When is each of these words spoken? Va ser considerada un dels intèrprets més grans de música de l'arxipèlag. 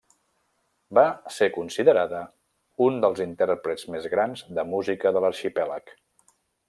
Va 0.97 1.03
ser 1.35 1.49
considerada 1.57 2.21
un 2.87 2.97
dels 3.05 3.21
intèrprets 3.27 3.85
més 3.97 4.09
grans 4.15 4.43
de 4.61 4.65
música 4.73 5.13
de 5.19 5.23
l'arxipèlag. 5.27 5.95